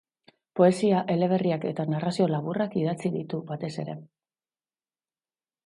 [0.59, 3.99] Poesia, eleberriak eta narrazio laburrak idatzi ditu batez ere.